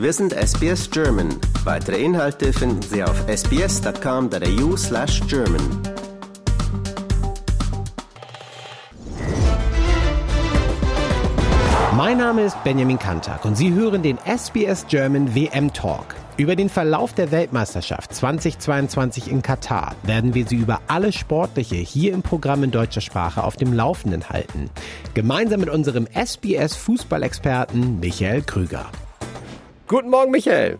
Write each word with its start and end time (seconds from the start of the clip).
Wir 0.00 0.14
sind 0.14 0.32
SBS 0.32 0.90
German. 0.90 1.28
Weitere 1.64 2.02
Inhalte 2.02 2.54
finden 2.54 2.80
Sie 2.80 3.04
auf 3.04 3.22
sbs.com.au 3.28 4.74
slash 4.74 5.20
German. 5.28 5.60
Mein 11.94 12.16
Name 12.16 12.44
ist 12.44 12.56
Benjamin 12.64 12.98
Kantak 12.98 13.44
und 13.44 13.56
Sie 13.56 13.74
hören 13.74 14.02
den 14.02 14.16
SBS 14.24 14.86
German 14.88 15.34
WM 15.34 15.70
Talk. 15.70 16.14
Über 16.38 16.56
den 16.56 16.70
Verlauf 16.70 17.12
der 17.12 17.30
Weltmeisterschaft 17.30 18.14
2022 18.14 19.30
in 19.30 19.42
Katar 19.42 19.94
werden 20.04 20.32
wir 20.32 20.46
Sie 20.46 20.56
über 20.56 20.80
alles 20.86 21.14
Sportliche 21.14 21.76
hier 21.76 22.14
im 22.14 22.22
Programm 22.22 22.64
in 22.64 22.70
deutscher 22.70 23.02
Sprache 23.02 23.44
auf 23.44 23.56
dem 23.56 23.74
Laufenden 23.74 24.30
halten. 24.30 24.70
Gemeinsam 25.12 25.60
mit 25.60 25.68
unserem 25.68 26.06
SBS 26.06 26.74
Fußballexperten 26.74 28.00
Michael 28.00 28.40
Krüger. 28.40 28.86
Guten 29.90 30.10
Morgen, 30.10 30.30
Michael. 30.30 30.78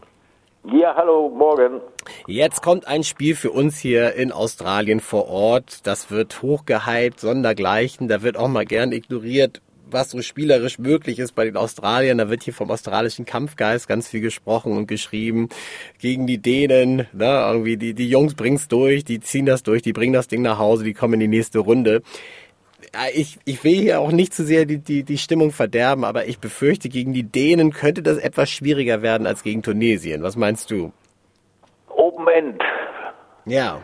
Ja, 0.73 0.95
hallo, 0.95 1.31
morgen. 1.31 1.81
Jetzt 2.29 2.63
kommt 2.63 2.87
ein 2.87 3.03
Spiel 3.03 3.35
für 3.35 3.51
uns 3.51 3.77
hier 3.77 4.15
in 4.15 4.31
Australien 4.31 5.01
vor 5.01 5.27
Ort. 5.29 5.85
Das 5.85 6.13
wird 6.13 6.43
hochgehypt, 6.43 7.19
sondergleichen. 7.19 8.07
Da 8.07 8.23
wird 8.23 8.37
auch 8.37 8.47
mal 8.47 8.65
gern 8.65 8.93
ignoriert, 8.93 9.63
was 9.91 10.11
so 10.11 10.23
spielerisch 10.23 10.79
möglich 10.79 11.19
ist 11.19 11.35
bei 11.35 11.45
den 11.45 11.57
Australiern. 11.57 12.19
Da 12.19 12.31
wird 12.31 12.45
hier 12.45 12.55
vom 12.55 12.71
australischen 12.71 13.25
Kampfgeist 13.25 13.89
ganz 13.89 14.07
viel 14.07 14.21
gesprochen 14.21 14.77
und 14.77 14.87
geschrieben. 14.87 15.49
Gegen 15.99 16.29
die 16.29 16.39
Dänen, 16.39 17.09
ne, 17.13 17.47
irgendwie 17.51 17.79
die, 17.79 17.95
die 17.95 18.09
Jungs 18.09 18.35
bringen's 18.35 18.69
durch, 18.69 19.03
die 19.03 19.19
ziehen 19.19 19.45
das 19.45 19.65
durch, 19.65 19.83
die 19.83 19.93
bringen 19.93 20.13
das 20.13 20.29
Ding 20.29 20.43
nach 20.43 20.59
Hause, 20.61 20.85
die 20.85 20.95
kommen 20.95 21.15
in 21.15 21.21
die 21.21 21.37
nächste 21.37 21.59
Runde. 21.59 22.03
Ich, 23.15 23.39
ich 23.45 23.63
will 23.63 23.75
hier 23.75 24.01
auch 24.01 24.11
nicht 24.11 24.35
zu 24.35 24.43
sehr 24.43 24.65
die, 24.65 24.79
die, 24.79 25.05
die 25.05 25.19
Stimmung 25.19 25.53
verderben, 25.53 26.05
aber 26.05 26.27
ich 26.27 26.41
befürchte, 26.41 26.89
gegen 26.89 27.13
die 27.13 27.23
Dänen 27.23 27.73
könnte 27.73 28.03
das 28.03 28.19
etwas 28.19 28.51
schwieriger 28.51 29.01
werden 29.03 29.27
als 29.27 29.43
gegen 29.45 29.63
Tunesien. 29.63 30.23
Was 30.23 30.37
meinst 30.37 30.71
du? 30.71 30.93
Open 31.89 32.27
End. 32.29 32.63
Ja. 33.45 33.79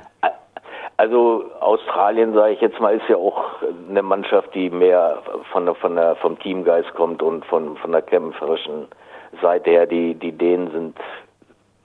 Also 0.96 1.44
Australien, 1.60 2.32
sage 2.34 2.54
ich 2.54 2.60
jetzt 2.60 2.80
mal, 2.80 2.96
ist 2.96 3.08
ja 3.08 3.16
auch 3.16 3.62
eine 3.88 4.02
Mannschaft, 4.02 4.54
die 4.54 4.70
mehr 4.70 5.22
von 5.52 5.66
der, 5.66 5.74
von 5.74 5.94
der, 5.94 6.16
vom 6.16 6.38
Teamgeist 6.38 6.92
kommt 6.94 7.22
und 7.22 7.44
von, 7.44 7.76
von 7.76 7.92
der 7.92 8.02
kämpferischen 8.02 8.88
Seite 9.42 9.70
her. 9.70 9.86
Die, 9.86 10.14
die 10.14 10.32
Dänen 10.32 10.70
sind 10.70 10.98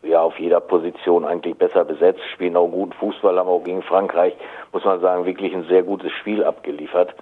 ja 0.04 0.22
auf 0.22 0.40
jeder 0.40 0.60
Position 0.60 1.26
eigentlich 1.26 1.56
besser 1.56 1.86
besetzt, 1.86 2.22
spielen 2.34 2.58
auch 2.58 2.68
guten 2.68 2.94
Fußball, 2.94 3.38
haben 3.38 3.50
auch 3.50 3.64
gegen 3.64 3.84
Frankreich, 3.84 4.34
muss 4.72 4.84
man 4.86 5.00
sagen, 5.00 5.26
wirklich 5.26 5.54
ein 5.54 5.66
sehr 5.68 5.84
gutes 5.84 6.12
Spiel 6.14 6.44
abgeliefert. 6.44 7.14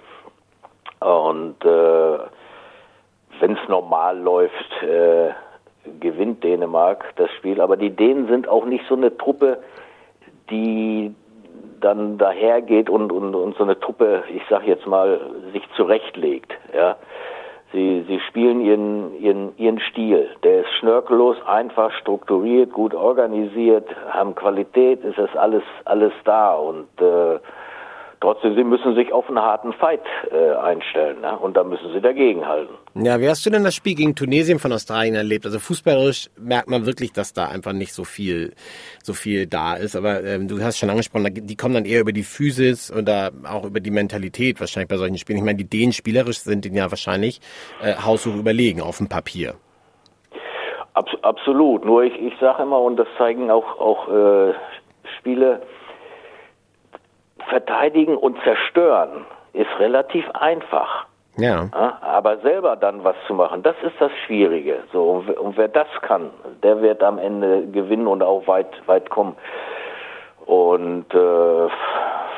Und 1.00 1.64
äh, 1.64 2.18
wenn 3.40 3.52
es 3.52 3.68
normal 3.68 4.18
läuft, 4.18 4.82
äh, 4.82 5.30
gewinnt 5.98 6.44
Dänemark 6.44 7.12
das 7.16 7.30
Spiel. 7.32 7.60
Aber 7.60 7.76
die 7.76 7.90
Dänen 7.90 8.28
sind 8.28 8.48
auch 8.48 8.64
nicht 8.64 8.84
so 8.88 8.94
eine 8.94 9.16
Truppe, 9.16 9.58
die 10.50 11.14
dann 11.80 12.18
dahergeht 12.18 12.90
und, 12.90 13.10
und, 13.10 13.34
und 13.34 13.56
so 13.56 13.64
eine 13.64 13.80
Truppe, 13.80 14.24
ich 14.34 14.42
sag 14.50 14.66
jetzt 14.66 14.86
mal, 14.86 15.20
sich 15.52 15.62
zurechtlegt. 15.76 16.52
Ja. 16.74 16.96
Sie, 17.72 18.04
sie 18.08 18.18
spielen 18.28 18.60
ihren, 18.60 19.20
ihren, 19.20 19.56
ihren 19.56 19.78
Stil. 19.80 20.28
Der 20.42 20.62
ist 20.62 20.72
schnörkellos, 20.80 21.36
einfach 21.46 21.92
strukturiert, 21.92 22.72
gut 22.72 22.94
organisiert, 22.94 23.86
haben 24.08 24.34
Qualität, 24.34 25.04
ist 25.04 25.18
es 25.18 25.34
alles, 25.36 25.62
alles 25.84 26.12
da 26.24 26.54
und 26.54 26.88
äh, 27.00 27.38
Trotzdem, 28.20 28.54
sie 28.54 28.64
müssen 28.64 28.94
sich 28.94 29.14
auf 29.14 29.28
einen 29.28 29.38
harten 29.38 29.72
Fight 29.72 30.02
äh, 30.30 30.52
einstellen 30.52 31.22
ne? 31.22 31.38
und 31.38 31.56
da 31.56 31.64
müssen 31.64 31.90
sie 31.94 32.02
dagegen 32.02 32.46
halten. 32.46 32.74
Ja, 32.94 33.18
wie 33.18 33.26
hast 33.26 33.46
du 33.46 33.50
denn 33.50 33.64
das 33.64 33.74
Spiel 33.74 33.94
gegen 33.94 34.14
Tunesien 34.14 34.58
von 34.58 34.74
Australien 34.74 35.14
erlebt? 35.14 35.46
Also 35.46 35.58
fußballerisch 35.58 36.28
merkt 36.38 36.68
man 36.68 36.84
wirklich, 36.84 37.14
dass 37.14 37.32
da 37.32 37.48
einfach 37.48 37.72
nicht 37.72 37.94
so 37.94 38.04
viel, 38.04 38.52
so 39.02 39.14
viel 39.14 39.46
da 39.46 39.74
ist. 39.74 39.96
Aber 39.96 40.22
ähm, 40.22 40.48
du 40.48 40.62
hast 40.62 40.76
schon 40.76 40.90
angesprochen, 40.90 41.32
die 41.32 41.56
kommen 41.56 41.72
dann 41.72 41.86
eher 41.86 42.02
über 42.02 42.12
die 42.12 42.22
Physis 42.22 42.92
oder 42.92 43.30
auch 43.50 43.64
über 43.64 43.80
die 43.80 43.90
Mentalität 43.90 44.60
wahrscheinlich 44.60 44.88
bei 44.88 44.98
solchen 44.98 45.16
Spielen. 45.16 45.38
Ich 45.38 45.44
meine, 45.44 45.56
die 45.56 45.70
Dänen 45.70 45.92
spielerisch 45.92 46.40
sind 46.40 46.66
ihnen 46.66 46.76
ja 46.76 46.90
wahrscheinlich 46.90 47.40
äh, 47.82 47.94
haushoch 47.94 48.36
überlegen 48.36 48.82
auf 48.82 48.98
dem 48.98 49.08
Papier. 49.08 49.54
Abs 50.92 51.12
absolut. 51.22 51.86
Nur 51.86 52.02
ich, 52.02 52.20
ich 52.20 52.34
sage 52.38 52.64
immer, 52.64 52.80
und 52.80 52.98
das 52.98 53.08
zeigen 53.16 53.50
auch, 53.50 53.80
auch 53.80 54.08
äh, 54.08 54.52
Spiele, 55.18 55.62
verteidigen 57.50 58.16
und 58.16 58.38
zerstören 58.42 59.26
ist 59.52 59.68
relativ 59.78 60.24
einfach. 60.30 61.06
Ja. 61.36 61.68
Aber 62.00 62.38
selber 62.38 62.76
dann 62.76 63.04
was 63.04 63.16
zu 63.26 63.34
machen, 63.34 63.62
das 63.62 63.76
ist 63.82 63.94
das 63.98 64.10
Schwierige. 64.26 64.78
So, 64.92 65.24
und 65.40 65.56
wer 65.56 65.68
das 65.68 65.88
kann, 66.02 66.30
der 66.62 66.80
wird 66.82 67.02
am 67.02 67.18
Ende 67.18 67.66
gewinnen 67.66 68.06
und 68.06 68.22
auch 68.22 68.46
weit, 68.46 68.70
weit 68.86 69.10
kommen. 69.10 69.36
Und 70.46 71.06
äh, 71.14 71.68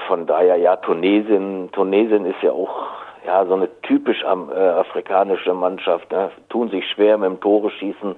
von 0.06 0.26
daher, 0.26 0.56
ja, 0.56 0.76
Tunesien, 0.76 1.70
Tunesien 1.72 2.26
ist 2.26 2.42
ja 2.42 2.52
auch 2.52 2.88
ja 3.26 3.46
so 3.46 3.54
eine 3.54 3.68
typisch 3.82 4.24
am, 4.24 4.50
äh, 4.50 4.54
afrikanische 4.54 5.54
Mannschaft. 5.54 6.10
Ne? 6.12 6.30
Tun 6.48 6.68
sich 6.68 6.84
schwer 6.90 7.18
mit 7.18 7.30
dem 7.30 7.40
Tore 7.40 7.70
schießen, 7.70 8.16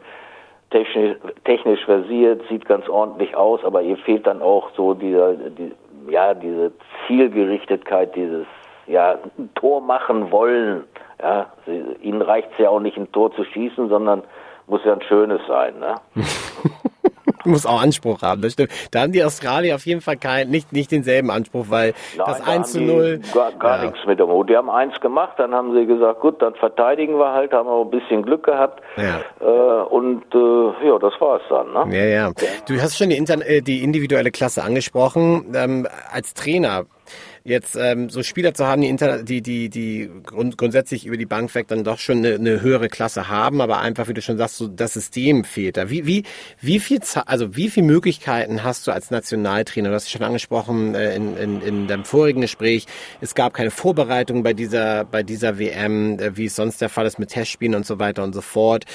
technisch, 0.71 1.16
technisch 1.44 1.84
versiert, 1.84 2.43
sieht 2.49 2.66
ganz 2.66 2.88
ordentlich 2.88 3.37
aus, 3.37 3.65
aber 3.65 3.82
ihr 3.82 3.97
fehlt 3.99 4.26
dann 4.26 4.43
auch 4.43 4.71
so 4.76 4.94
dieser, 4.94 5.34
die, 5.34 5.72
ja, 6.09 6.34
diese 6.34 6.72
Zielgerichtetkeit, 7.06 8.15
dieses 8.16 8.47
ja, 8.87 9.19
ein 9.38 9.50
Tor 9.54 9.81
machen 9.81 10.31
wollen. 10.31 10.84
Ja, 11.20 11.53
sie, 11.66 11.82
ihnen 12.03 12.22
reicht 12.22 12.50
es 12.53 12.59
ja 12.59 12.70
auch 12.70 12.81
nicht, 12.81 12.97
ein 12.97 13.10
Tor 13.12 13.34
zu 13.34 13.44
schießen, 13.44 13.88
sondern 13.88 14.22
muss 14.66 14.84
ja 14.84 14.93
ein 14.93 15.03
schönes 15.03 15.41
sein. 15.47 15.78
Ne? 15.78 15.94
muss 17.50 17.66
auch 17.66 17.81
Anspruch 17.81 18.22
haben, 18.22 18.43
das 18.43 18.55
stimmt. 18.55 18.71
Da 18.91 19.03
haben 19.03 19.12
die 19.12 19.25
Australier 19.25 19.75
auf 19.75 19.87
jeden 19.87 20.00
Fall 20.00 20.16
kein, 20.16 20.50
nicht, 20.50 20.72
nicht 20.72 20.91
denselben 20.91 21.31
Anspruch, 21.31 21.66
weil 21.69 21.94
Nein, 22.16 22.27
das 22.27 22.38
da 22.38 22.44
1 22.44 22.72
zu 22.72 22.81
0. 22.81 23.21
Gar, 23.32 23.53
gar 23.53 23.78
ja. 23.78 23.91
nichts 23.91 24.06
mit 24.06 24.19
dem 24.19 24.28
Hut. 24.28 24.50
Die 24.50 24.56
haben 24.56 24.71
eins 24.71 24.99
gemacht, 25.00 25.34
dann 25.38 25.55
haben 25.55 25.75
sie 25.75 25.87
gesagt, 25.87 26.21
gut, 26.21 26.41
dann 26.43 26.55
verteidigen 26.55 27.19
wir 27.19 27.32
halt, 27.32 27.53
haben 27.53 27.69
auch 27.69 27.84
ein 27.84 27.91
bisschen 27.91 28.22
Glück 28.22 28.44
gehabt. 28.44 28.82
Ja. 28.97 29.21
Äh, 29.41 29.84
und 29.84 30.25
äh, 30.34 30.88
ja, 30.88 30.99
das 30.99 31.12
war's 31.21 31.43
dann. 31.49 31.88
Ne? 31.88 31.97
Ja, 31.97 32.05
ja. 32.05 32.32
Du 32.66 32.81
hast 32.81 32.97
schon 32.97 33.10
die, 33.10 33.16
Inter 33.16 33.44
äh, 33.47 33.61
die 33.61 33.82
individuelle 33.82 34.31
Klasse 34.31 34.62
angesprochen. 34.62 35.53
Ähm, 35.55 35.87
als 36.11 36.34
Trainer, 36.34 36.84
jetzt 37.44 37.77
ähm, 37.77 38.09
so 38.09 38.22
Spieler 38.22 38.55
zu 38.55 38.66
haben, 38.66 38.81
die, 38.81 38.88
inter 38.88 39.22
die, 39.22 39.43
die, 39.43 39.69
die 39.69 40.10
grund 40.25 40.56
grundsätzlich 40.56 41.05
über 41.05 41.19
die 41.19 41.27
Bank 41.27 41.55
weg 41.55 41.69
dann 41.69 41.84
doch 41.84 41.99
schon 41.99 42.19
eine, 42.19 42.37
eine 42.37 42.62
höhere 42.62 42.88
Klasse 42.88 43.28
haben, 43.28 43.60
aber 43.60 43.81
einfach, 43.81 44.09
wie 44.09 44.15
du 44.15 44.22
schon 44.22 44.38
sagst, 44.38 44.56
so 44.56 44.66
das 44.66 44.94
System 44.94 45.44
fehlt 45.44 45.77
da. 45.77 45.91
Wie, 45.91 46.06
wie, 46.06 46.22
wie 46.60 46.81
viel, 46.81 47.00
also 47.27 47.55
wie 47.55 47.69
viele 47.69 47.87
Möglichkeiten 47.87 48.65
hast 48.65 48.87
du 48.87 48.93
als 48.93 49.10
Nationaltrainer? 49.10 49.91
Du 49.91 49.94
hast 49.94 50.05
es 50.05 50.10
schon 50.10 50.22
angesprochen 50.22 50.94
äh, 50.94 51.15
in, 51.15 51.37
in, 51.37 51.60
in 51.60 51.87
deinem 51.87 52.05
vorigen 52.05 52.41
Gespräch. 52.41 52.87
Es 53.21 53.34
gab 53.34 53.53
keine 53.53 53.71
Vorbereitung 53.71 54.43
bei 54.43 54.55
dieser, 54.55 55.05
bei 55.05 55.22
dieser 55.22 55.59
WM, 55.59 56.19
äh, 56.19 56.37
wie 56.38 56.47
es 56.47 56.56
sonst 56.56 56.81
der 56.81 56.88
Fall 56.88 57.05
ist 57.05 57.19
mit 57.19 57.28
Testspielen 57.28 57.75
und 57.75 57.84
so 57.84 57.99
weiter 57.99 58.25
und 58.25 58.32
so 58.32 58.41
fort. 58.41 58.87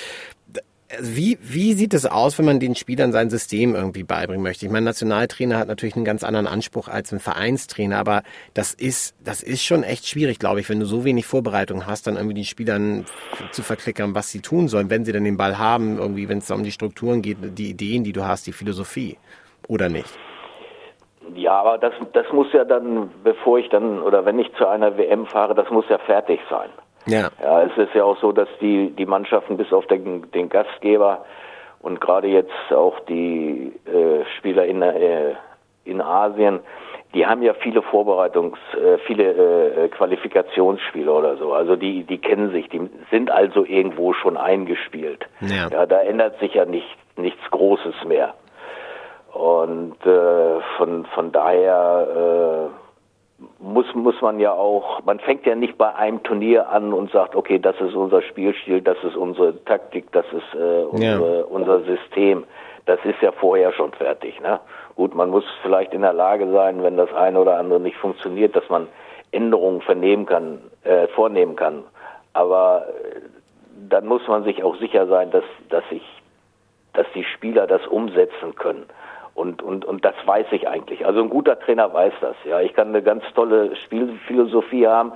Also 0.91 1.15
wie, 1.15 1.37
wie 1.41 1.73
sieht 1.73 1.93
es 1.93 2.07
aus, 2.07 2.39
wenn 2.39 2.45
man 2.45 2.59
den 2.59 2.73
Spielern 2.73 3.11
sein 3.11 3.29
System 3.29 3.75
irgendwie 3.75 4.03
beibringen 4.03 4.41
möchte? 4.41 4.65
Ich 4.65 4.71
meine, 4.71 4.85
Nationaltrainer 4.85 5.59
hat 5.59 5.67
natürlich 5.67 5.95
einen 5.95 6.05
ganz 6.05 6.23
anderen 6.23 6.47
Anspruch 6.47 6.87
als 6.87 7.11
ein 7.11 7.19
Vereinstrainer, 7.19 7.99
aber 7.99 8.23
das 8.55 8.73
ist, 8.73 9.15
das 9.23 9.43
ist 9.43 9.63
schon 9.63 9.83
echt 9.83 10.07
schwierig, 10.07 10.39
glaube 10.39 10.61
ich, 10.61 10.69
wenn 10.69 10.79
du 10.79 10.87
so 10.87 11.05
wenig 11.05 11.27
Vorbereitung 11.27 11.85
hast, 11.85 12.07
dann 12.07 12.15
irgendwie 12.15 12.33
den 12.33 12.43
Spielern 12.43 13.05
zu 13.51 13.61
verklickern, 13.61 14.15
was 14.15 14.31
sie 14.31 14.39
tun 14.39 14.67
sollen, 14.67 14.89
wenn 14.89 15.05
sie 15.05 15.11
dann 15.11 15.25
den 15.25 15.37
Ball 15.37 15.59
haben, 15.59 15.99
irgendwie, 15.99 16.27
wenn 16.27 16.39
es 16.39 16.49
um 16.49 16.63
die 16.63 16.71
Strukturen 16.71 17.21
geht, 17.21 17.37
die 17.39 17.69
Ideen, 17.69 18.03
die 18.03 18.13
du 18.13 18.25
hast, 18.25 18.47
die 18.47 18.53
Philosophie. 18.53 19.17
Oder 19.67 19.89
nicht? 19.89 20.17
Ja, 21.35 21.53
aber 21.59 21.77
das, 21.77 21.93
das 22.13 22.25
muss 22.33 22.51
ja 22.53 22.65
dann, 22.65 23.11
bevor 23.23 23.59
ich 23.59 23.69
dann, 23.69 24.01
oder 24.01 24.25
wenn 24.25 24.39
ich 24.39 24.51
zu 24.55 24.65
einer 24.65 24.97
WM 24.97 25.27
fahre, 25.27 25.53
das 25.53 25.69
muss 25.69 25.85
ja 25.89 25.99
fertig 25.99 26.39
sein. 26.49 26.69
Ja. 27.05 27.29
ja, 27.41 27.63
es 27.63 27.77
ist 27.77 27.93
ja 27.93 28.03
auch 28.03 28.17
so, 28.19 28.31
dass 28.31 28.49
die, 28.61 28.91
die 28.91 29.05
Mannschaften 29.05 29.57
bis 29.57 29.71
auf 29.73 29.87
den, 29.87 30.29
den 30.31 30.49
Gastgeber 30.49 31.25
und 31.81 32.01
gerade 32.01 32.27
jetzt 32.27 32.51
auch 32.71 32.99
die 33.01 33.73
äh, 33.85 34.25
Spieler 34.37 34.65
in, 34.65 34.81
äh, 34.81 35.35
in 35.85 36.01
Asien, 36.01 36.59
die 37.13 37.25
haben 37.25 37.41
ja 37.41 37.53
viele 37.53 37.81
Vorbereitungs-, 37.81 38.57
äh, 38.75 38.99
viele 39.07 39.31
äh, 39.85 39.87
Qualifikationsspiele 39.89 41.11
oder 41.11 41.37
so. 41.37 41.53
Also 41.53 41.75
die, 41.75 42.03
die 42.03 42.19
kennen 42.19 42.51
sich, 42.51 42.69
die 42.69 42.81
sind 43.09 43.31
also 43.31 43.65
irgendwo 43.65 44.13
schon 44.13 44.37
eingespielt. 44.37 45.25
Ja, 45.41 45.69
ja 45.69 45.85
da 45.85 46.01
ändert 46.01 46.39
sich 46.39 46.53
ja 46.53 46.65
nicht, 46.65 46.97
nichts 47.17 47.41
Großes 47.49 47.95
mehr. 48.05 48.35
Und 49.33 49.95
äh, 50.05 50.61
von, 50.77 51.05
von 51.05 51.31
daher 51.31 52.69
äh, 52.69 52.78
muss, 53.59 53.93
muss 53.93 54.19
man 54.21 54.39
ja 54.39 54.53
auch, 54.53 55.03
man 55.03 55.19
fängt 55.19 55.45
ja 55.45 55.55
nicht 55.55 55.77
bei 55.77 55.93
einem 55.93 56.23
Turnier 56.23 56.69
an 56.69 56.93
und 56.93 57.11
sagt, 57.11 57.35
okay, 57.35 57.59
das 57.59 57.75
ist 57.81 57.93
unser 57.93 58.21
Spielstil, 58.21 58.81
das 58.81 58.97
ist 59.03 59.15
unsere 59.15 59.63
Taktik, 59.65 60.11
das 60.11 60.25
ist 60.31 60.55
äh, 60.55 60.83
unsere, 60.83 61.39
ja. 61.39 61.43
unser 61.45 61.81
System. 61.81 62.45
Das 62.85 62.99
ist 63.03 63.21
ja 63.21 63.31
vorher 63.31 63.71
schon 63.73 63.91
fertig. 63.91 64.39
Ne? 64.41 64.59
Gut, 64.95 65.13
man 65.13 65.29
muss 65.29 65.43
vielleicht 65.61 65.93
in 65.93 66.01
der 66.01 66.13
Lage 66.13 66.49
sein, 66.51 66.81
wenn 66.81 66.97
das 66.97 67.13
eine 67.13 67.39
oder 67.39 67.57
andere 67.57 67.79
nicht 67.79 67.97
funktioniert, 67.97 68.55
dass 68.55 68.67
man 68.69 68.87
Änderungen 69.31 69.81
vernehmen 69.81 70.25
kann, 70.25 70.59
äh, 70.83 71.07
vornehmen 71.07 71.55
kann. 71.55 71.83
Aber 72.33 72.87
äh, 72.87 73.19
dann 73.89 74.07
muss 74.07 74.27
man 74.27 74.43
sich 74.43 74.63
auch 74.63 74.77
sicher 74.77 75.07
sein, 75.07 75.31
dass, 75.31 75.43
dass 75.69 75.87
sich 75.89 76.01
dass 76.93 77.07
die 77.13 77.23
Spieler 77.23 77.67
das 77.67 77.85
umsetzen 77.87 78.55
können. 78.55 78.85
Und, 79.39 79.63
und, 79.63 79.85
und 79.85 80.03
das 80.03 80.15
weiß 80.25 80.47
ich 80.51 80.67
eigentlich. 80.67 81.05
Also 81.05 81.21
ein 81.21 81.29
guter 81.29 81.57
Trainer 81.57 81.93
weiß 81.93 82.11
das. 82.19 82.35
Ja, 82.43 82.59
ich 82.59 82.73
kann 82.73 82.89
eine 82.89 83.01
ganz 83.01 83.23
tolle 83.35 83.73
Spielphilosophie 83.77 84.85
haben. 84.85 85.13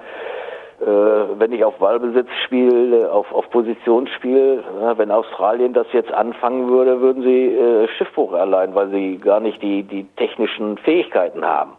Äh, 0.79 0.85
wenn 0.85 1.51
ich 1.51 1.65
auf 1.65 1.75
Ballbesitz 1.75 2.29
spiele, 2.45 3.11
auf, 3.11 3.29
auf 3.33 3.49
Position 3.49 4.07
spiele, 4.07 4.63
ja, 4.79 4.97
wenn 4.97 5.11
Australien 5.11 5.73
das 5.73 5.87
jetzt 5.91 6.13
anfangen 6.13 6.69
würde, 6.69 7.01
würden 7.01 7.21
sie 7.21 7.47
äh, 7.49 7.89
Schiffbruch 7.97 8.31
erleiden, 8.31 8.73
weil 8.75 8.89
sie 8.91 9.17
gar 9.17 9.41
nicht 9.41 9.61
die, 9.61 9.83
die 9.83 10.05
technischen 10.15 10.77
Fähigkeiten 10.77 11.43
haben 11.43 11.73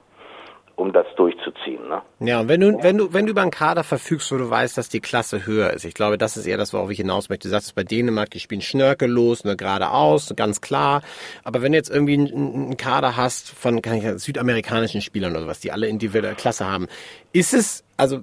um 0.76 0.92
das 0.92 1.06
durchzuziehen. 1.16 1.88
Ne? 1.88 2.02
Ja, 2.20 2.40
und 2.40 2.48
wenn 2.48 2.60
du, 2.60 2.82
wenn 2.82 2.98
du, 2.98 3.12
wenn 3.12 3.26
du 3.26 3.30
über 3.30 3.42
einen 3.42 3.50
Kader 3.50 3.84
verfügst, 3.84 4.32
wo 4.32 4.36
du 4.36 4.50
weißt, 4.50 4.76
dass 4.76 4.88
die 4.88 5.00
Klasse 5.00 5.46
höher 5.46 5.70
ist, 5.70 5.84
ich 5.84 5.94
glaube, 5.94 6.18
das 6.18 6.36
ist 6.36 6.46
eher 6.46 6.56
das, 6.56 6.72
worauf 6.72 6.90
ich 6.90 6.98
hinaus 6.98 7.28
möchte. 7.28 7.48
Du 7.48 7.52
sagst, 7.52 7.74
bei 7.74 7.84
Dänemark, 7.84 8.30
die 8.30 8.40
spielen 8.40 8.60
schnörkellos, 8.60 9.44
ne, 9.44 9.56
geradeaus, 9.56 10.32
ganz 10.36 10.60
klar. 10.60 11.02
Aber 11.44 11.62
wenn 11.62 11.72
du 11.72 11.78
jetzt 11.78 11.90
irgendwie 11.90 12.14
einen, 12.14 12.76
Kader 12.76 13.16
hast 13.16 13.50
von 13.50 13.82
kann 13.82 13.98
ich, 13.98 14.22
südamerikanischen 14.22 15.00
Spielern 15.00 15.36
oder 15.36 15.46
was, 15.46 15.60
die 15.60 15.70
alle 15.70 15.86
individuelle 15.86 16.34
Klasse 16.34 16.66
haben, 16.66 16.88
ist 17.32 17.54
es, 17.54 17.84
also 17.96 18.20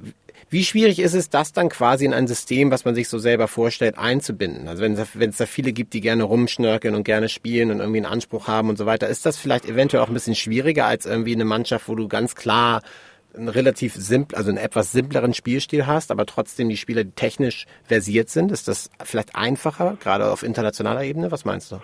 wie 0.52 0.66
schwierig 0.66 1.00
ist 1.00 1.14
es, 1.14 1.30
das 1.30 1.54
dann 1.54 1.70
quasi 1.70 2.04
in 2.04 2.14
ein 2.14 2.28
System, 2.28 2.72
was 2.72 2.84
man 2.84 2.94
sich 2.94 3.08
so 3.08 3.20
selber 3.20 3.48
vorstellt, 3.48 3.98
einzubinden? 3.98 4.68
Also 4.68 4.84
wenn 4.84 4.94
es, 5.30 5.38
da 5.38 5.46
viele 5.46 5.72
gibt, 5.72 5.94
die 5.94 6.02
gerne 6.02 6.24
rumschnörkeln 6.24 6.94
und 6.94 7.06
gerne 7.06 7.30
spielen 7.30 7.72
und 7.72 7.80
irgendwie 7.80 8.00
einen 8.00 8.14
Anspruch 8.14 8.50
haben 8.50 8.68
und 8.68 8.78
so 8.78 8.86
weiter, 8.86 9.08
ist 9.08 9.26
das 9.26 9.38
vielleicht 9.38 9.66
eventuell 9.66 10.04
auch 10.04 10.10
ein 10.10 10.14
bisschen 10.14 10.36
schwieriger 10.36 10.86
als 10.86 11.06
irgendwie 11.06 11.34
eine 11.34 11.46
Mannschaft, 11.46 11.88
wo 11.88 11.96
du 11.96 12.10
ganz 12.10 12.36
klar 12.36 12.82
einen 13.34 13.48
relativ 13.48 13.96
simpel, 13.96 14.38
also 14.38 14.50
einen 14.50 14.58
etwas 14.58 14.92
simpleren 14.92 15.34
Spielstil 15.34 15.88
hast, 15.88 16.12
aber 16.12 16.26
trotzdem 16.26 16.68
die 16.68 16.76
Spieler, 16.76 17.06
die 17.06 17.12
technisch 17.12 17.66
versiert 17.86 18.30
sind. 18.30 18.52
Ist 18.52 18.68
das 18.68 18.90
vielleicht 19.06 19.38
einfacher, 19.38 19.98
gerade 20.02 20.30
auf 20.30 20.44
internationaler 20.44 21.04
Ebene? 21.04 21.32
Was 21.32 21.46
meinst 21.46 21.72
du? 21.72 21.80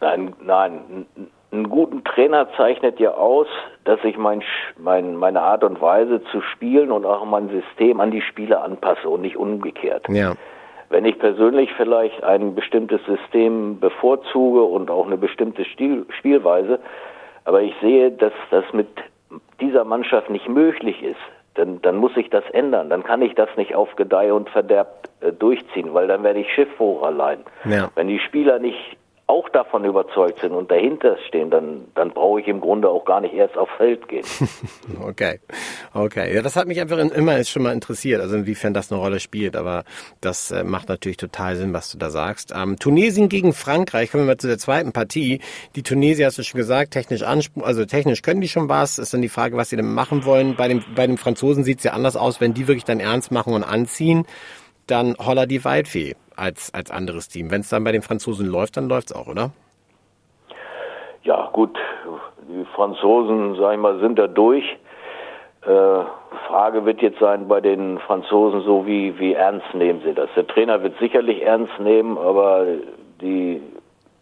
Nein, 0.00 0.34
nein, 0.42 1.06
einen 1.54 1.70
guten 1.70 2.04
Trainer 2.04 2.48
zeichnet 2.56 3.00
ja 3.00 3.12
aus, 3.12 3.46
dass 3.84 4.02
ich 4.04 4.16
mein, 4.16 4.42
mein, 4.76 5.16
meine 5.16 5.40
Art 5.40 5.64
und 5.64 5.80
Weise 5.80 6.22
zu 6.30 6.40
spielen 6.40 6.90
und 6.90 7.06
auch 7.06 7.24
mein 7.24 7.48
System 7.48 8.00
an 8.00 8.10
die 8.10 8.22
Spieler 8.22 8.62
anpasse 8.62 9.08
und 9.08 9.22
nicht 9.22 9.36
umgekehrt. 9.36 10.06
Ja. 10.08 10.34
Wenn 10.90 11.04
ich 11.04 11.18
persönlich 11.18 11.70
vielleicht 11.76 12.22
ein 12.22 12.54
bestimmtes 12.54 13.00
System 13.06 13.80
bevorzuge 13.80 14.62
und 14.62 14.90
auch 14.90 15.06
eine 15.06 15.16
bestimmte 15.16 15.64
Stil, 15.64 16.06
Spielweise, 16.18 16.78
aber 17.44 17.62
ich 17.62 17.74
sehe, 17.80 18.10
dass 18.10 18.32
das 18.50 18.64
mit 18.72 18.88
dieser 19.60 19.84
Mannschaft 19.84 20.30
nicht 20.30 20.48
möglich 20.48 21.02
ist, 21.02 21.20
dann, 21.54 21.80
dann 21.82 21.96
muss 21.96 22.16
ich 22.16 22.30
das 22.30 22.44
ändern. 22.50 22.90
Dann 22.90 23.04
kann 23.04 23.22
ich 23.22 23.34
das 23.34 23.48
nicht 23.56 23.74
auf 23.74 23.94
Gedeih 23.96 24.32
und 24.32 24.50
Verderb 24.50 25.08
äh, 25.20 25.32
durchziehen, 25.32 25.94
weil 25.94 26.08
dann 26.08 26.22
werde 26.22 26.40
ich 26.40 26.52
Schiffbruch 26.52 27.02
allein. 27.02 27.40
Ja. 27.64 27.90
Wenn 27.94 28.08
die 28.08 28.18
Spieler 28.18 28.58
nicht 28.58 28.96
auch 29.26 29.48
davon 29.48 29.84
überzeugt 29.86 30.40
sind 30.40 30.52
und 30.52 30.70
dahinter 30.70 31.16
stehen, 31.28 31.50
dann, 31.50 31.86
dann 31.94 32.10
brauche 32.10 32.40
ich 32.40 32.46
im 32.46 32.60
Grunde 32.60 32.90
auch 32.90 33.06
gar 33.06 33.22
nicht 33.22 33.32
erst 33.32 33.56
aufs 33.56 33.72
Feld 33.78 34.06
gehen. 34.06 34.24
okay, 35.02 35.40
okay. 35.94 36.34
Ja, 36.34 36.42
das 36.42 36.56
hat 36.56 36.66
mich 36.66 36.78
einfach 36.78 36.98
immer 36.98 37.42
schon 37.44 37.62
mal 37.62 37.72
interessiert, 37.72 38.20
also 38.20 38.36
inwiefern 38.36 38.74
das 38.74 38.92
eine 38.92 39.00
Rolle 39.00 39.20
spielt, 39.20 39.56
aber 39.56 39.84
das 40.20 40.50
äh, 40.50 40.62
macht 40.62 40.90
natürlich 40.90 41.16
total 41.16 41.56
Sinn, 41.56 41.72
was 41.72 41.90
du 41.90 41.96
da 41.96 42.10
sagst. 42.10 42.52
Ähm, 42.54 42.78
Tunesien 42.78 43.30
gegen 43.30 43.54
Frankreich, 43.54 44.10
kommen 44.10 44.24
wir 44.24 44.32
mal 44.32 44.38
zu 44.38 44.46
der 44.46 44.58
zweiten 44.58 44.92
Partie. 44.92 45.40
Die 45.74 45.82
Tunesier, 45.82 46.26
hast 46.26 46.38
du 46.38 46.42
schon 46.42 46.58
gesagt, 46.58 46.90
technisch 46.90 47.22
Anspruch, 47.22 47.64
also 47.64 47.86
technisch 47.86 48.20
können 48.20 48.42
die 48.42 48.48
schon 48.48 48.68
was, 48.68 48.98
ist 48.98 49.14
dann 49.14 49.22
die 49.22 49.30
Frage, 49.30 49.56
was 49.56 49.70
sie 49.70 49.76
denn 49.76 49.94
machen 49.94 50.26
wollen. 50.26 50.54
Bei, 50.56 50.68
dem, 50.68 50.84
bei 50.94 51.06
den 51.06 51.16
Franzosen 51.16 51.64
sieht 51.64 51.78
es 51.78 51.84
ja 51.84 51.92
anders 51.92 52.16
aus, 52.16 52.42
wenn 52.42 52.52
die 52.52 52.68
wirklich 52.68 52.84
dann 52.84 53.00
ernst 53.00 53.32
machen 53.32 53.54
und 53.54 53.64
anziehen, 53.64 54.26
dann 54.86 55.14
holla 55.18 55.46
die 55.46 55.64
Waldfee 55.64 56.14
als, 56.36 56.72
als 56.74 56.90
anderes 56.90 57.28
Team. 57.28 57.50
Wenn 57.50 57.60
es 57.60 57.68
dann 57.68 57.84
bei 57.84 57.92
den 57.92 58.02
Franzosen 58.02 58.46
läuft, 58.46 58.76
dann 58.76 58.88
läuft 58.88 59.10
es 59.10 59.16
auch, 59.16 59.26
oder? 59.26 59.50
Ja, 61.22 61.48
gut. 61.52 61.76
Die 62.48 62.64
Franzosen, 62.74 63.56
sag 63.56 63.72
ich 63.72 63.80
mal, 63.80 63.98
sind 64.00 64.18
da 64.18 64.26
durch. 64.26 64.64
Äh, 65.62 66.04
Frage 66.48 66.84
wird 66.84 67.00
jetzt 67.00 67.18
sein 67.18 67.48
bei 67.48 67.60
den 67.60 67.98
Franzosen 67.98 68.60
so, 68.62 68.86
wie, 68.86 69.18
wie 69.18 69.32
ernst 69.32 69.72
nehmen 69.72 70.02
sie 70.04 70.12
das? 70.12 70.28
Der 70.36 70.46
Trainer 70.46 70.82
wird 70.82 70.98
sicherlich 70.98 71.42
ernst 71.42 71.72
nehmen, 71.80 72.18
aber 72.18 72.66
die 73.20 73.62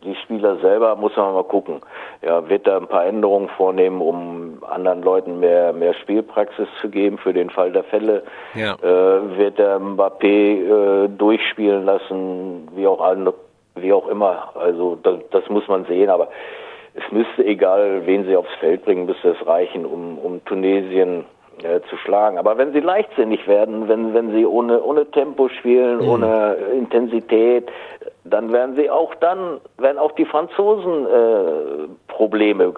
die 0.04 0.14
Spieler 0.16 0.56
selber 0.56 0.96
muss 0.96 1.16
man 1.16 1.34
mal 1.34 1.44
gucken. 1.44 1.81
Ja, 2.22 2.49
wird 2.49 2.66
da 2.66 2.76
ein 2.76 2.87
paar 2.87 3.06
Änderungen 3.06 3.49
vornehmen, 3.50 4.00
um 4.00 4.62
anderen 4.69 5.02
Leuten 5.02 5.40
mehr, 5.40 5.72
mehr 5.72 5.94
Spielpraxis 5.94 6.69
zu 6.81 6.88
geben 6.88 7.19
für 7.19 7.32
den 7.32 7.50
Fall 7.50 7.72
der 7.72 7.84
Fälle. 7.84 8.22
Ja. 8.54 8.75
Äh, 8.75 9.38
wird 9.38 9.58
der 9.58 9.78
Mbappé 9.78 11.04
äh, 11.04 11.08
durchspielen 11.08 11.84
lassen, 11.84 12.69
wie 12.75 12.87
auch 12.87 13.00
andere, 13.00 13.34
wie 13.75 13.93
auch 13.93 14.08
immer. 14.08 14.52
Also 14.54 14.99
das, 15.02 15.19
das 15.31 15.49
muss 15.49 15.66
man 15.69 15.84
sehen, 15.84 16.10
aber 16.10 16.28
es 16.94 17.10
müsste 17.10 17.44
egal, 17.44 18.02
wen 18.04 18.25
sie 18.26 18.37
aufs 18.37 18.52
Feld 18.60 18.84
bringen, 18.84 19.06
müsste 19.06 19.31
es 19.31 19.46
reichen, 19.46 19.87
um, 19.87 20.19
um 20.19 20.44
Tunesien 20.44 21.25
äh, 21.62 21.81
zu 21.88 21.96
schlagen. 21.96 22.38
Aber 22.38 22.58
wenn 22.58 22.72
sie 22.72 22.81
leichtsinnig 22.81 23.46
werden, 23.46 23.88
wenn, 23.88 24.14
wenn 24.14 24.32
sie 24.32 24.46
ohne, 24.46 24.82
ohne 24.82 25.06
Tempo 25.10 25.49
spielen, 25.49 25.99
mhm. 25.99 26.08
ohne 26.08 26.56
Intensität, 26.75 27.70
dann 28.25 28.52
werden 28.52 28.76
sie 28.76 28.90
auch 28.90 29.14
dann, 29.16 29.60
werden 29.78 29.99
auch 29.99 30.12
die 30.12 30.25
Franzosen 30.25 31.06
äh, 31.06 31.88
Probleme 32.08 32.72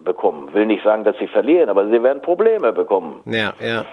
bekommen. 0.00 0.52
Will 0.52 0.66
nicht 0.66 0.82
sagen, 0.82 1.04
dass 1.04 1.16
sie 1.18 1.26
verlieren, 1.26 1.68
aber 1.68 1.86
sie 1.88 2.02
werden 2.02 2.22
Probleme 2.22 2.72
bekommen. 2.72 3.20
Ja, 3.26 3.52
ja. 3.60 3.84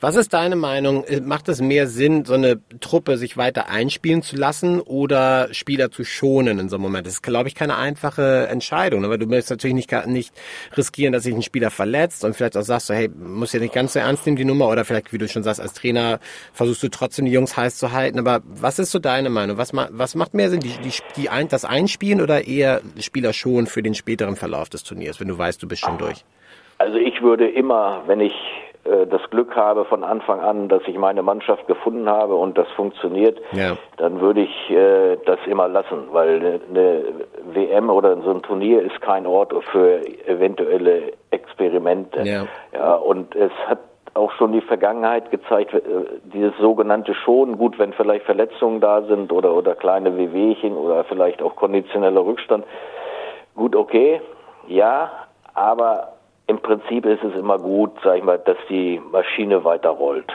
Was 0.00 0.16
ist 0.16 0.32
deine 0.32 0.56
Meinung? 0.56 1.04
Äh, 1.04 1.20
macht 1.20 1.48
es 1.48 1.60
mehr 1.60 1.86
Sinn, 1.86 2.24
so 2.24 2.34
eine 2.34 2.60
Truppe 2.80 3.16
sich 3.16 3.36
weiter 3.36 3.68
einspielen 3.68 4.22
zu 4.22 4.36
lassen 4.36 4.80
oder 4.80 5.48
Spieler 5.52 5.90
zu 5.90 6.04
schonen 6.04 6.58
in 6.58 6.68
so 6.68 6.76
einem 6.76 6.82
Moment? 6.82 7.06
Das 7.06 7.14
ist, 7.14 7.22
glaube 7.22 7.48
ich, 7.48 7.54
keine 7.54 7.76
einfache 7.76 8.46
Entscheidung, 8.48 9.04
aber 9.04 9.18
du 9.18 9.26
möchtest 9.26 9.50
natürlich 9.50 9.74
nicht, 9.74 10.06
nicht 10.06 10.32
riskieren, 10.76 11.12
dass 11.12 11.22
sich 11.22 11.34
ein 11.34 11.42
Spieler 11.42 11.70
verletzt 11.70 12.24
und 12.24 12.34
vielleicht 12.34 12.56
auch 12.56 12.62
sagst 12.62 12.90
du, 12.90 12.94
hey, 12.94 13.08
muss 13.08 13.52
ja 13.52 13.60
nicht 13.60 13.74
ganz 13.74 13.92
so 13.94 13.98
ernst 13.98 14.26
nehmen, 14.26 14.36
die 14.36 14.44
Nummer, 14.44 14.68
oder 14.68 14.84
vielleicht, 14.84 15.12
wie 15.12 15.18
du 15.18 15.28
schon 15.28 15.42
sagst, 15.42 15.60
als 15.60 15.74
Trainer 15.74 16.20
versuchst 16.52 16.82
du 16.82 16.88
trotzdem 16.88 17.24
die 17.24 17.32
Jungs 17.32 17.56
heiß 17.56 17.78
zu 17.78 17.92
halten, 17.92 18.18
aber 18.18 18.42
was 18.44 18.78
ist 18.78 18.90
so 18.90 18.98
deine 18.98 19.30
Meinung? 19.30 19.58
Was, 19.58 19.72
was 19.72 20.14
macht 20.14 20.34
mehr 20.34 20.50
Sinn, 20.50 20.60
die, 20.60 20.74
die, 20.82 20.92
die 21.16 21.28
ein, 21.28 21.48
das 21.48 21.64
Einspielen 21.64 22.20
oder 22.20 22.46
eher 22.46 22.80
Spieler 23.00 23.32
schonen 23.32 23.66
für 23.66 23.82
den 23.82 23.94
späteren 23.94 24.36
Verlauf 24.36 24.68
des 24.68 24.84
Turniers, 24.84 25.20
wenn 25.20 25.28
du 25.28 25.38
weißt, 25.38 25.62
du 25.62 25.68
bist 25.68 25.82
schon 25.82 25.98
durch? 25.98 26.24
Also 26.78 26.98
ich 26.98 27.22
würde 27.22 27.48
immer, 27.48 28.02
wenn 28.06 28.20
ich 28.20 28.34
das 29.06 29.20
Glück 29.30 29.56
habe 29.56 29.84
von 29.84 30.04
Anfang 30.04 30.40
an, 30.40 30.68
dass 30.68 30.82
ich 30.86 30.96
meine 30.96 31.22
Mannschaft 31.22 31.66
gefunden 31.66 32.08
habe 32.08 32.34
und 32.34 32.56
das 32.56 32.68
funktioniert, 32.72 33.40
ja. 33.52 33.76
dann 33.96 34.20
würde 34.20 34.42
ich 34.42 34.70
äh, 34.70 35.16
das 35.24 35.38
immer 35.46 35.68
lassen, 35.68 36.08
weil 36.12 36.60
eine 36.70 37.02
WM 37.52 37.90
oder 37.90 38.16
so 38.22 38.30
ein 38.30 38.42
Turnier 38.42 38.82
ist 38.82 39.00
kein 39.00 39.26
Ort 39.26 39.52
für 39.72 40.00
eventuelle 40.26 41.12
Experimente. 41.30 42.22
Ja. 42.22 42.46
ja 42.72 42.94
und 42.94 43.34
es 43.34 43.52
hat 43.66 43.78
auch 44.14 44.32
schon 44.32 44.52
die 44.52 44.62
Vergangenheit 44.62 45.30
gezeigt, 45.30 45.74
äh, 45.74 45.80
dieses 46.24 46.56
sogenannte 46.58 47.14
Schonen, 47.14 47.58
gut, 47.58 47.78
wenn 47.78 47.92
vielleicht 47.92 48.24
Verletzungen 48.24 48.80
da 48.80 49.02
sind 49.02 49.32
oder, 49.32 49.54
oder 49.54 49.74
kleine 49.74 50.16
Wehwehchen 50.16 50.76
oder 50.76 51.04
vielleicht 51.04 51.42
auch 51.42 51.56
konditioneller 51.56 52.24
Rückstand, 52.24 52.64
gut, 53.54 53.76
okay, 53.76 54.20
ja, 54.66 55.10
aber 55.54 56.15
im 56.46 56.58
Prinzip 56.58 57.06
ist 57.06 57.22
es 57.24 57.34
immer 57.34 57.58
gut, 57.58 57.92
sag 58.02 58.18
ich 58.18 58.24
mal, 58.24 58.38
dass 58.38 58.58
die 58.68 59.00
Maschine 59.10 59.64
weiter 59.64 59.90
rollt. 59.90 60.32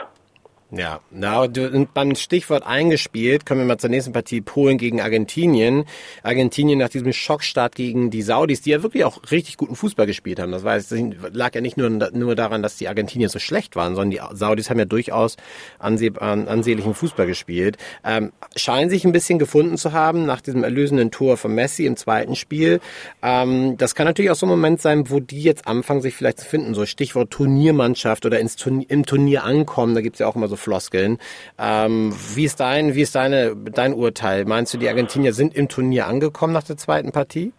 Ja, 0.74 1.00
na, 1.10 1.48
du, 1.48 1.86
beim 1.92 2.14
Stichwort 2.14 2.64
eingespielt, 2.64 3.44
kommen 3.44 3.60
wir 3.60 3.66
mal 3.66 3.76
zur 3.76 3.90
nächsten 3.90 4.14
Partie, 4.14 4.40
Polen 4.40 4.78
gegen 4.78 5.02
Argentinien. 5.02 5.84
Argentinien 6.22 6.78
nach 6.78 6.88
diesem 6.88 7.12
Schockstart 7.12 7.74
gegen 7.74 8.10
die 8.10 8.22
Saudis, 8.22 8.62
die 8.62 8.70
ja 8.70 8.82
wirklich 8.82 9.04
auch 9.04 9.20
richtig 9.30 9.58
guten 9.58 9.76
Fußball 9.76 10.06
gespielt 10.06 10.40
haben. 10.40 10.50
Das, 10.50 10.64
war, 10.64 10.76
das 10.76 10.90
lag 11.32 11.54
ja 11.54 11.60
nicht 11.60 11.76
nur, 11.76 11.90
nur 11.90 12.34
daran, 12.34 12.62
dass 12.62 12.78
die 12.78 12.88
Argentinier 12.88 13.28
so 13.28 13.38
schlecht 13.38 13.76
waren, 13.76 13.94
sondern 13.94 14.12
die 14.12 14.20
Saudis 14.34 14.70
haben 14.70 14.78
ja 14.78 14.86
durchaus 14.86 15.36
anseh, 15.78 16.10
ansehlichen 16.18 16.94
Fußball 16.94 17.26
gespielt. 17.26 17.76
Ähm, 18.02 18.32
scheinen 18.56 18.88
sich 18.88 19.04
ein 19.04 19.12
bisschen 19.12 19.38
gefunden 19.38 19.76
zu 19.76 19.92
haben 19.92 20.24
nach 20.24 20.40
diesem 20.40 20.64
erlösenden 20.64 21.10
Tor 21.10 21.36
von 21.36 21.54
Messi 21.54 21.84
im 21.84 21.98
zweiten 21.98 22.34
Spiel. 22.34 22.80
Ähm, 23.20 23.76
das 23.76 23.94
kann 23.94 24.06
natürlich 24.06 24.30
auch 24.30 24.36
so 24.36 24.46
ein 24.46 24.48
Moment 24.48 24.80
sein, 24.80 25.10
wo 25.10 25.20
die 25.20 25.42
jetzt 25.42 25.66
anfangen, 25.66 26.00
sich 26.00 26.14
vielleicht 26.14 26.40
zu 26.40 26.46
finden. 26.46 26.72
So 26.72 26.86
Stichwort 26.86 27.30
Turniermannschaft 27.30 28.24
oder 28.24 28.40
ins 28.40 28.56
Turnier, 28.56 28.86
im 28.88 29.04
Turnier 29.04 29.44
ankommen. 29.44 29.94
Da 29.94 30.00
gibt's 30.00 30.20
ja 30.20 30.26
auch 30.26 30.34
immer 30.34 30.48
so 30.48 30.61
Floskeln. 30.62 31.18
Ähm, 31.58 32.12
wie 32.34 32.44
ist 32.44 32.60
dein, 32.60 32.94
wie 32.94 33.02
ist 33.02 33.14
deine, 33.14 33.54
dein 33.56 33.94
Urteil? 33.94 34.44
Meinst 34.44 34.72
du, 34.72 34.78
die 34.78 34.88
Argentinier 34.88 35.32
sind 35.32 35.54
im 35.54 35.68
Turnier 35.68 36.06
angekommen 36.06 36.52
nach 36.52 36.62
der 36.62 36.76
zweiten 36.76 37.12
Partie? 37.12 37.52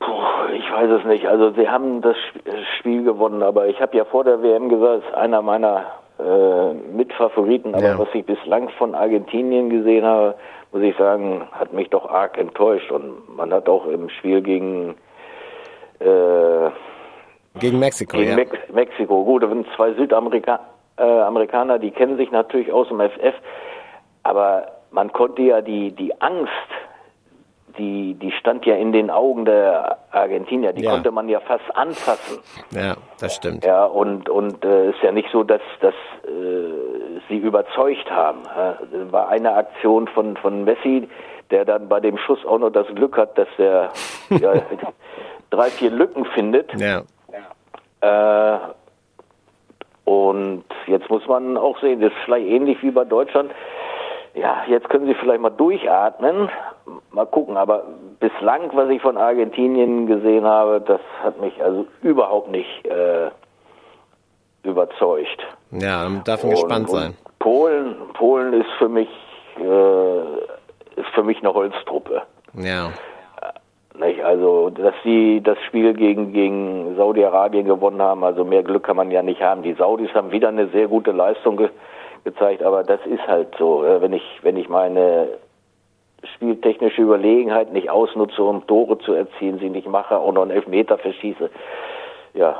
Puh, 0.00 0.52
ich 0.54 0.70
weiß 0.72 0.90
es 1.00 1.06
nicht. 1.06 1.26
Also 1.26 1.52
sie 1.52 1.68
haben 1.68 2.02
das 2.02 2.16
Spiel 2.78 3.04
gewonnen, 3.04 3.42
aber 3.42 3.68
ich 3.68 3.80
habe 3.80 3.96
ja 3.96 4.04
vor 4.04 4.24
der 4.24 4.42
WM 4.42 4.68
gesagt, 4.68 5.04
es 5.04 5.08
ist 5.10 5.14
einer 5.14 5.42
meiner 5.42 5.86
äh, 6.18 6.74
Mitfavoriten. 6.94 7.74
Aber 7.74 7.84
ja. 7.84 7.98
was 7.98 8.08
ich 8.14 8.24
bislang 8.24 8.68
von 8.78 8.94
Argentinien 8.94 9.70
gesehen 9.70 10.04
habe, 10.04 10.34
muss 10.72 10.82
ich 10.82 10.96
sagen, 10.96 11.46
hat 11.52 11.72
mich 11.72 11.88
doch 11.90 12.08
arg 12.08 12.38
enttäuscht. 12.38 12.90
Und 12.90 13.36
man 13.36 13.52
hat 13.52 13.68
auch 13.68 13.86
im 13.86 14.08
Spiel 14.08 14.42
gegen 14.42 14.94
äh, 16.00 16.70
gegen 17.58 17.78
Mexiko, 17.78 18.16
gegen 18.16 18.30
ja. 18.30 18.36
Mex 18.36 18.56
Mexiko. 18.72 19.24
Gut, 19.24 19.42
da 19.42 19.48
sind 19.48 19.66
zwei 19.76 19.92
Südamerikaner 19.94 20.60
äh, 21.00 21.20
Amerikaner, 21.22 21.78
die 21.78 21.90
kennen 21.90 22.16
sich 22.16 22.30
natürlich 22.30 22.72
aus 22.72 22.88
dem 22.88 23.00
FF, 23.00 23.34
aber 24.22 24.66
man 24.90 25.12
konnte 25.12 25.42
ja 25.42 25.60
die, 25.62 25.92
die 25.92 26.20
Angst 26.20 26.50
die, 27.78 28.14
die 28.14 28.32
stand 28.32 28.66
ja 28.66 28.74
in 28.74 28.92
den 28.92 29.10
Augen 29.10 29.44
der 29.44 29.98
Argentinier. 30.10 30.72
Die 30.72 30.82
Ja. 30.82 30.90
konnte 30.92 31.10
man 31.10 31.28
ja 31.28 31.40
fast 31.40 31.64
anfassen. 31.74 32.38
Ja, 32.72 32.96
das 33.20 33.36
stimmt. 33.36 33.64
Ja, 33.64 33.84
und, 33.84 34.28
und 34.28 34.64
äh, 34.64 34.90
ist 34.90 35.02
ja 35.02 35.12
nicht 35.12 35.30
so, 35.32 35.42
dass, 35.44 35.60
dass 35.80 35.94
äh, 36.24 37.20
sie 37.28 37.38
überzeugt 37.38 38.10
haben. 38.10 38.40
Das 38.44 39.12
war 39.12 39.28
eine 39.28 39.54
Aktion 39.54 40.08
von, 40.08 40.36
von 40.36 40.64
Messi, 40.64 41.08
der 41.50 41.64
dann 41.64 41.88
bei 41.88 42.00
dem 42.00 42.18
Schuss 42.18 42.44
auch 42.44 42.58
noch 42.58 42.70
das 42.70 42.86
Glück 42.88 43.16
hat, 43.16 43.36
dass 43.38 43.48
er 43.58 43.90
ja, 44.30 44.54
drei, 45.50 45.70
vier 45.70 45.90
Lücken 45.90 46.24
findet. 46.26 46.70
Ja. 46.80 47.02
Äh, 48.02 48.58
und 50.04 50.64
jetzt 50.86 51.08
muss 51.10 51.26
man 51.26 51.56
auch 51.56 51.78
sehen, 51.80 52.00
das 52.00 52.12
ist 52.12 52.18
vielleicht 52.24 52.46
ähnlich 52.46 52.82
wie 52.82 52.90
bei 52.90 53.04
Deutschland. 53.04 53.50
Ja, 54.34 54.62
jetzt 54.68 54.88
können 54.88 55.06
sie 55.06 55.14
vielleicht 55.14 55.40
mal 55.40 55.50
durchatmen. 55.50 56.48
Mal 57.10 57.26
gucken, 57.26 57.56
aber 57.56 57.84
bislang, 58.20 58.70
was 58.74 58.88
ich 58.90 59.02
von 59.02 59.16
Argentinien 59.16 60.06
gesehen 60.06 60.44
habe, 60.44 60.80
das 60.80 61.00
hat 61.22 61.40
mich 61.40 61.62
also 61.62 61.86
überhaupt 62.02 62.50
nicht 62.50 62.86
äh, 62.86 63.30
überzeugt. 64.62 65.46
Ja, 65.72 66.08
darf 66.24 66.42
man 66.42 66.52
gespannt 66.52 66.88
und, 66.88 66.96
sein. 66.96 67.08
Und 67.08 67.38
Polen, 67.38 67.96
Polen 68.14 68.52
ist 68.52 68.70
für 68.78 68.88
mich 68.88 69.08
äh, 69.58 71.00
ist 71.00 71.08
für 71.14 71.22
mich 71.22 71.38
eine 71.38 71.52
Holztruppe. 71.52 72.22
Ja. 72.54 72.92
Also, 74.30 74.70
dass 74.70 74.94
sie 75.02 75.40
das 75.42 75.58
Spiel 75.66 75.92
gegen, 75.92 76.32
gegen 76.32 76.94
Saudi-Arabien 76.94 77.66
gewonnen 77.66 78.00
haben, 78.00 78.22
also 78.22 78.44
mehr 78.44 78.62
Glück 78.62 78.84
kann 78.84 78.94
man 78.94 79.10
ja 79.10 79.24
nicht 79.24 79.42
haben. 79.42 79.64
Die 79.64 79.72
Saudis 79.72 80.14
haben 80.14 80.30
wieder 80.30 80.50
eine 80.50 80.68
sehr 80.68 80.86
gute 80.86 81.10
Leistung 81.10 81.56
ge 81.56 81.68
gezeigt, 82.22 82.62
aber 82.62 82.84
das 82.84 83.00
ist 83.06 83.26
halt 83.26 83.48
so. 83.58 83.84
äh, 83.84 84.00
Wenn 84.00 84.12
ich, 84.12 84.22
wenn 84.42 84.56
ich 84.56 84.68
meine 84.68 85.30
spieltechnische 86.22 87.02
Überlegenheit 87.02 87.72
nicht 87.72 87.90
ausnutze, 87.90 88.40
um 88.40 88.64
Tore 88.68 88.98
zu 88.98 89.14
erzielen, 89.14 89.58
sie 89.58 89.68
nicht 89.68 89.88
mache 89.88 90.16
und 90.20 90.34
noch 90.34 90.42
einen 90.42 90.52
Elfmeter 90.52 90.96
verschieße, 90.96 91.50
ja, 92.34 92.56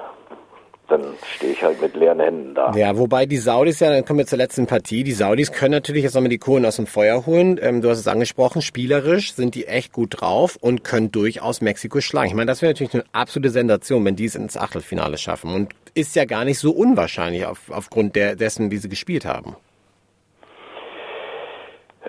dann 0.90 1.14
stehe 1.36 1.52
ich 1.52 1.62
halt 1.62 1.80
mit 1.80 1.94
leeren 1.94 2.20
Händen 2.20 2.54
da. 2.54 2.72
Ja, 2.74 2.98
wobei 2.98 3.26
die 3.26 3.36
Saudis 3.36 3.80
ja, 3.80 3.90
dann 3.90 4.04
kommen 4.04 4.18
wir 4.18 4.26
zur 4.26 4.38
letzten 4.38 4.66
Partie. 4.66 5.04
Die 5.04 5.12
Saudis 5.12 5.52
können 5.52 5.72
natürlich 5.72 6.02
jetzt 6.02 6.14
nochmal 6.14 6.30
die 6.30 6.38
Kohlen 6.38 6.66
aus 6.66 6.76
dem 6.76 6.86
Feuer 6.86 7.26
holen. 7.26 7.58
Ähm, 7.62 7.80
du 7.80 7.88
hast 7.88 7.98
es 7.98 8.08
angesprochen, 8.08 8.62
spielerisch 8.62 9.34
sind 9.34 9.54
die 9.54 9.66
echt 9.66 9.92
gut 9.92 10.20
drauf 10.20 10.56
und 10.60 10.84
können 10.84 11.12
durchaus 11.12 11.60
Mexiko 11.60 12.00
schlagen. 12.00 12.28
Ich 12.28 12.34
meine, 12.34 12.46
das 12.46 12.62
wäre 12.62 12.72
natürlich 12.72 12.94
eine 12.94 13.04
absolute 13.12 13.50
Sensation, 13.50 14.04
wenn 14.04 14.16
die 14.16 14.24
es 14.24 14.34
ins 14.34 14.56
Achtelfinale 14.56 15.16
schaffen. 15.16 15.54
Und 15.54 15.74
ist 15.94 16.16
ja 16.16 16.24
gar 16.24 16.44
nicht 16.44 16.58
so 16.58 16.72
unwahrscheinlich 16.72 17.46
auf, 17.46 17.70
aufgrund 17.70 18.16
der, 18.16 18.36
dessen, 18.36 18.70
wie 18.70 18.76
sie 18.76 18.88
gespielt 18.88 19.24
haben. 19.24 19.56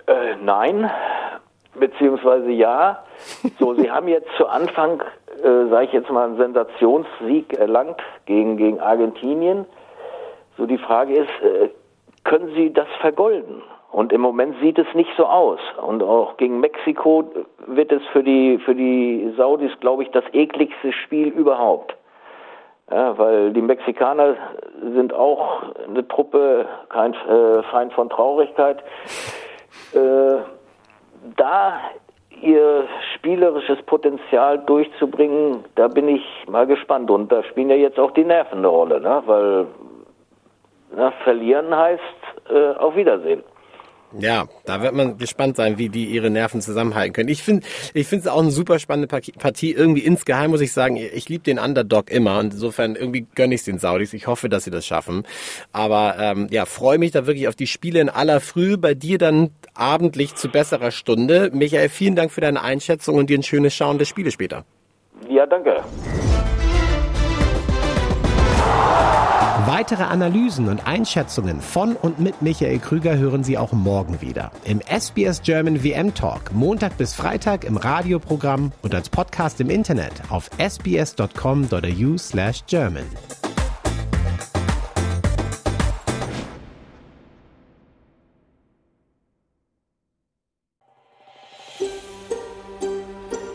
Äh, 0.07 0.35
nein, 0.41 0.89
beziehungsweise 1.79 2.49
ja. 2.51 3.03
So, 3.59 3.75
sie 3.75 3.89
haben 3.89 4.07
jetzt 4.07 4.29
zu 4.37 4.47
Anfang, 4.47 5.03
äh, 5.43 5.69
sage 5.69 5.85
ich 5.85 5.93
jetzt 5.93 6.09
mal, 6.09 6.25
einen 6.25 6.37
Sensationssieg 6.37 7.53
erlangt 7.53 8.01
gegen, 8.25 8.57
gegen 8.57 8.79
Argentinien. 8.79 9.65
So, 10.57 10.65
die 10.65 10.77
Frage 10.77 11.15
ist, 11.15 11.29
äh, 11.41 11.69
können 12.23 12.53
sie 12.55 12.71
das 12.71 12.87
vergolden? 12.99 13.61
Und 13.91 14.13
im 14.13 14.21
Moment 14.21 14.55
sieht 14.61 14.79
es 14.79 14.87
nicht 14.93 15.09
so 15.17 15.25
aus. 15.25 15.59
Und 15.85 16.01
auch 16.01 16.37
gegen 16.37 16.61
Mexiko 16.61 17.29
wird 17.67 17.91
es 17.91 18.01
für 18.13 18.23
die, 18.23 18.57
für 18.59 18.73
die 18.73 19.33
Saudis, 19.35 19.71
glaube 19.81 20.03
ich, 20.03 20.11
das 20.11 20.23
ekligste 20.31 20.93
Spiel 20.93 21.27
überhaupt. 21.27 21.95
Ja, 22.89 23.17
weil 23.17 23.51
die 23.51 23.61
Mexikaner 23.61 24.35
sind 24.93 25.13
auch 25.13 25.63
eine 25.87 26.07
Truppe, 26.07 26.65
kein 26.89 27.13
äh, 27.13 27.63
Feind 27.63 27.93
von 27.93 28.09
Traurigkeit. 28.09 28.79
Äh, 29.93 30.37
da 31.37 31.79
ihr 32.41 32.87
spielerisches 33.15 33.81
Potenzial 33.85 34.59
durchzubringen, 34.65 35.65
da 35.75 35.87
bin 35.87 36.07
ich 36.07 36.23
mal 36.47 36.65
gespannt. 36.65 37.09
Und 37.11 37.31
da 37.31 37.43
spielen 37.43 37.69
ja 37.69 37.75
jetzt 37.75 37.99
auch 37.99 38.11
die 38.11 38.23
Nerven 38.23 38.59
eine 38.59 38.67
Rolle, 38.67 38.99
ne? 38.99 39.23
weil 39.25 39.67
na, 40.95 41.11
verlieren 41.23 41.75
heißt 41.75 42.01
äh, 42.49 42.77
auf 42.77 42.95
Wiedersehen. 42.95 43.43
Ja, 44.19 44.47
da 44.65 44.81
wird 44.81 44.93
man 44.93 45.17
gespannt 45.17 45.55
sein, 45.55 45.77
wie 45.77 45.87
die 45.87 46.05
ihre 46.05 46.29
Nerven 46.29 46.61
zusammenhalten 46.61 47.13
können. 47.13 47.29
Ich 47.29 47.43
finde, 47.43 47.65
ich 47.93 48.07
finde 48.07 48.27
es 48.27 48.31
auch 48.31 48.41
eine 48.41 48.51
super 48.51 48.77
spannende 48.77 49.07
Partie-. 49.07 49.71
Irgendwie 49.71 50.01
insgeheim 50.01 50.51
muss 50.51 50.59
ich 50.59 50.73
sagen, 50.73 50.97
ich 50.97 51.29
liebe 51.29 51.45
den 51.45 51.59
Underdog 51.59 52.11
immer 52.11 52.39
und 52.39 52.53
insofern 52.53 52.95
irgendwie 52.95 53.25
gönne 53.35 53.55
ich 53.55 53.63
den 53.63 53.79
Saudis. 53.79 54.13
Ich 54.13 54.27
hoffe, 54.27 54.49
dass 54.49 54.65
sie 54.65 54.71
das 54.71 54.85
schaffen. 54.85 55.23
Aber 55.71 56.15
ähm, 56.19 56.47
ja, 56.51 56.65
freue 56.65 56.97
mich 56.97 57.11
da 57.11 57.25
wirklich 57.25 57.47
auf 57.47 57.55
die 57.55 57.67
Spiele 57.67 58.01
in 58.01 58.09
aller 58.09 58.41
Früh. 58.41 58.75
Bei 58.75 58.95
dir 58.95 59.17
dann 59.17 59.51
abendlich 59.73 60.35
zu 60.35 60.49
besserer 60.49 60.91
Stunde. 60.91 61.49
Michael, 61.53 61.89
vielen 61.89 62.15
Dank 62.15 62.31
für 62.31 62.41
deine 62.41 62.61
Einschätzung 62.61 63.15
und 63.15 63.29
dir 63.29 63.37
ein 63.37 63.43
schönes 63.43 63.73
Schauen 63.73 63.97
der 63.97 64.05
Spiele 64.05 64.31
später. 64.31 64.65
Ja, 65.29 65.45
danke. 65.45 65.83
Weitere 69.67 70.03
Analysen 70.03 70.69
und 70.69 70.87
Einschätzungen 70.87 71.61
von 71.61 71.95
und 71.95 72.19
mit 72.19 72.41
Michael 72.41 72.79
Krüger 72.79 73.17
hören 73.17 73.43
Sie 73.43 73.57
auch 73.57 73.71
morgen 73.73 74.21
wieder. 74.21 74.51
Im 74.65 74.81
SBS 74.81 75.43
German 75.43 75.83
WM 75.83 76.13
Talk, 76.13 76.51
Montag 76.51 76.97
bis 76.97 77.13
Freitag 77.13 77.63
im 77.63 77.77
Radioprogramm 77.77 78.71
und 78.81 78.95
als 78.95 79.09
Podcast 79.09 79.61
im 79.61 79.69
Internet 79.69 80.13
auf 80.29 80.49
sbs.com.au 80.57 82.17